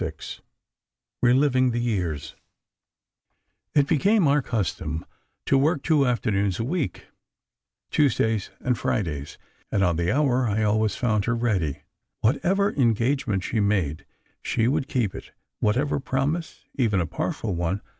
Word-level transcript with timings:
VI 0.03 0.13
RELIVING 1.21 1.69
THE 1.69 1.79
YEARS 1.79 2.33
It 3.75 3.85
became 3.87 4.27
our 4.27 4.41
custom 4.41 5.05
to 5.45 5.59
work 5.59 5.83
two 5.83 6.07
afternoons 6.07 6.57
a 6.57 6.63
week—Tuesdays 6.63 8.49
and 8.59 8.75
Fridays, 8.75 9.37
and 9.71 9.83
on 9.83 9.97
the 9.97 10.11
hour 10.11 10.47
I 10.49 10.65
found 10.89 11.25
her 11.25 11.33
always 11.33 11.43
ready. 11.43 11.83
Whatever 12.21 12.71
engagement 12.73 13.43
she 13.43 13.59
made, 13.59 14.03
she 14.41 14.67
would 14.67 14.87
keep 14.87 15.13
it; 15.13 15.33
whatever 15.59 15.99
promise, 15.99 16.61
even 16.75 16.99
a 16.99 17.05
partial 17.05 17.53
one. 17.53 17.81